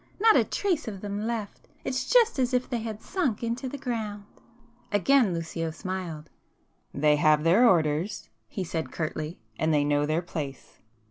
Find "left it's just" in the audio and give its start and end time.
1.27-2.39